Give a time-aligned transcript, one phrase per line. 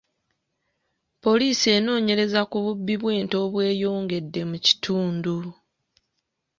[1.23, 5.35] Poliisi enoonyereza ku bubbi bw'ente obweyongedde mu kitundu.